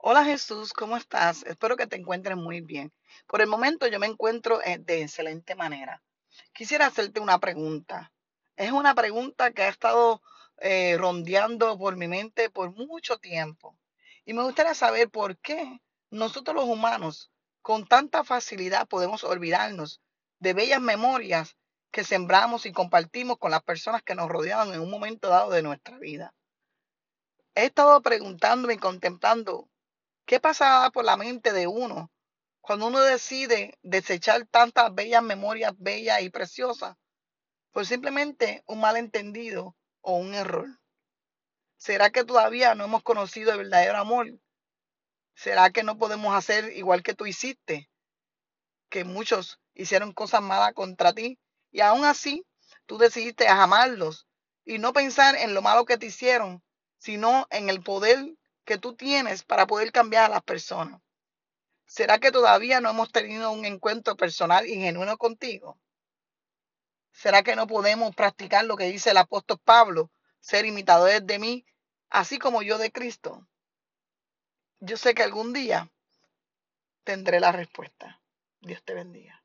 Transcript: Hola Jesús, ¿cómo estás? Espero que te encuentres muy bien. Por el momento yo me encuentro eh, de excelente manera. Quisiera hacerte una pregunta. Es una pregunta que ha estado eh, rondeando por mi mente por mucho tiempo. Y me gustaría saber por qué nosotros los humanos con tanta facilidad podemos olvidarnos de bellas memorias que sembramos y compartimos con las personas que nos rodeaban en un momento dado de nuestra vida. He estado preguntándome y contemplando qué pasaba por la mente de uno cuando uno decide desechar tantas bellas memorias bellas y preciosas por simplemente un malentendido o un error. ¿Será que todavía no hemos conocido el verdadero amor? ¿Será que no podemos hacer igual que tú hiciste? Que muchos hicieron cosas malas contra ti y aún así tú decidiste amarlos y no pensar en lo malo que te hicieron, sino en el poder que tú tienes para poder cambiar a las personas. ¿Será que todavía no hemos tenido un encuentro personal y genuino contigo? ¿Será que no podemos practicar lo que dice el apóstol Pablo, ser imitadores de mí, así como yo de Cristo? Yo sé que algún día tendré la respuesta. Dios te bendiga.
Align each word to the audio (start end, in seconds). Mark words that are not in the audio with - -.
Hola 0.00 0.24
Jesús, 0.24 0.72
¿cómo 0.72 0.96
estás? 0.96 1.42
Espero 1.42 1.76
que 1.76 1.88
te 1.88 1.96
encuentres 1.96 2.36
muy 2.36 2.60
bien. 2.60 2.92
Por 3.26 3.40
el 3.40 3.48
momento 3.48 3.88
yo 3.88 3.98
me 3.98 4.06
encuentro 4.06 4.62
eh, 4.62 4.78
de 4.78 5.02
excelente 5.02 5.56
manera. 5.56 6.00
Quisiera 6.52 6.86
hacerte 6.86 7.18
una 7.18 7.40
pregunta. 7.40 8.12
Es 8.54 8.70
una 8.70 8.94
pregunta 8.94 9.50
que 9.50 9.62
ha 9.62 9.68
estado 9.68 10.22
eh, 10.58 10.96
rondeando 10.96 11.76
por 11.76 11.96
mi 11.96 12.06
mente 12.06 12.48
por 12.48 12.70
mucho 12.70 13.18
tiempo. 13.18 13.76
Y 14.24 14.34
me 14.34 14.44
gustaría 14.44 14.72
saber 14.74 15.10
por 15.10 15.36
qué 15.38 15.80
nosotros 16.10 16.54
los 16.54 16.66
humanos 16.66 17.32
con 17.60 17.84
tanta 17.84 18.22
facilidad 18.22 18.86
podemos 18.86 19.24
olvidarnos 19.24 20.00
de 20.38 20.54
bellas 20.54 20.80
memorias 20.80 21.56
que 21.90 22.04
sembramos 22.04 22.66
y 22.66 22.72
compartimos 22.72 23.38
con 23.38 23.50
las 23.50 23.64
personas 23.64 24.04
que 24.04 24.14
nos 24.14 24.28
rodeaban 24.28 24.72
en 24.72 24.80
un 24.80 24.90
momento 24.90 25.28
dado 25.28 25.50
de 25.50 25.62
nuestra 25.62 25.98
vida. 25.98 26.32
He 27.56 27.64
estado 27.66 28.00
preguntándome 28.00 28.74
y 28.74 28.78
contemplando 28.78 29.68
qué 30.28 30.40
pasaba 30.40 30.90
por 30.90 31.06
la 31.06 31.16
mente 31.16 31.54
de 31.54 31.66
uno 31.66 32.12
cuando 32.60 32.88
uno 32.88 33.00
decide 33.00 33.78
desechar 33.80 34.46
tantas 34.46 34.94
bellas 34.94 35.22
memorias 35.22 35.72
bellas 35.78 36.20
y 36.20 36.28
preciosas 36.28 36.96
por 37.72 37.86
simplemente 37.86 38.62
un 38.66 38.78
malentendido 38.78 39.74
o 40.02 40.16
un 40.16 40.34
error. 40.34 40.68
¿Será 41.78 42.10
que 42.10 42.24
todavía 42.24 42.74
no 42.74 42.84
hemos 42.84 43.02
conocido 43.02 43.52
el 43.52 43.58
verdadero 43.58 43.96
amor? 43.96 44.38
¿Será 45.34 45.70
que 45.70 45.82
no 45.82 45.96
podemos 45.96 46.34
hacer 46.34 46.76
igual 46.76 47.02
que 47.02 47.14
tú 47.14 47.24
hiciste? 47.24 47.88
Que 48.90 49.04
muchos 49.04 49.58
hicieron 49.72 50.12
cosas 50.12 50.42
malas 50.42 50.74
contra 50.74 51.14
ti 51.14 51.38
y 51.70 51.80
aún 51.80 52.04
así 52.04 52.44
tú 52.84 52.98
decidiste 52.98 53.48
amarlos 53.48 54.26
y 54.66 54.78
no 54.78 54.92
pensar 54.92 55.36
en 55.36 55.54
lo 55.54 55.62
malo 55.62 55.86
que 55.86 55.96
te 55.96 56.04
hicieron, 56.04 56.62
sino 56.98 57.46
en 57.48 57.70
el 57.70 57.82
poder 57.82 58.37
que 58.68 58.76
tú 58.76 58.94
tienes 58.94 59.44
para 59.44 59.66
poder 59.66 59.90
cambiar 59.92 60.26
a 60.26 60.28
las 60.28 60.42
personas. 60.42 61.00
¿Será 61.86 62.18
que 62.18 62.30
todavía 62.30 62.82
no 62.82 62.90
hemos 62.90 63.10
tenido 63.10 63.50
un 63.50 63.64
encuentro 63.64 64.14
personal 64.14 64.66
y 64.66 64.74
genuino 64.74 65.16
contigo? 65.16 65.80
¿Será 67.10 67.42
que 67.42 67.56
no 67.56 67.66
podemos 67.66 68.14
practicar 68.14 68.66
lo 68.66 68.76
que 68.76 68.84
dice 68.84 69.12
el 69.12 69.16
apóstol 69.16 69.58
Pablo, 69.64 70.10
ser 70.38 70.66
imitadores 70.66 71.26
de 71.26 71.38
mí, 71.38 71.64
así 72.10 72.38
como 72.38 72.60
yo 72.60 72.76
de 72.76 72.92
Cristo? 72.92 73.48
Yo 74.80 74.98
sé 74.98 75.14
que 75.14 75.22
algún 75.22 75.54
día 75.54 75.90
tendré 77.04 77.40
la 77.40 77.52
respuesta. 77.52 78.20
Dios 78.60 78.82
te 78.84 78.92
bendiga. 78.92 79.42